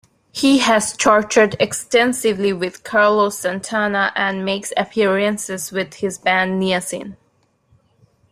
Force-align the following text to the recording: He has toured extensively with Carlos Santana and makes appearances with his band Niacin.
He 0.31 0.57
has 0.57 0.97
toured 0.97 1.35
extensively 1.59 2.53
with 2.53 2.83
Carlos 2.83 3.37
Santana 3.37 4.11
and 4.15 4.43
makes 4.43 4.73
appearances 4.75 5.71
with 5.71 5.93
his 5.93 6.17
band 6.17 6.59
Niacin. 6.59 7.17